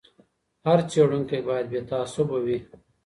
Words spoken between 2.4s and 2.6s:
وي.